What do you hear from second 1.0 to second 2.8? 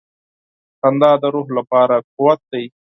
د روح لپاره قوت دی.